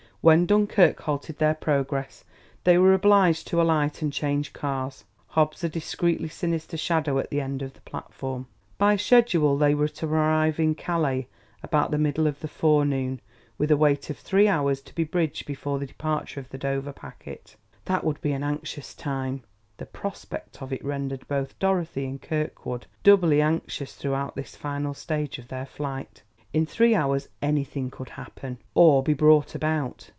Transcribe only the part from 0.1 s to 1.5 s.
When Dunkerque halted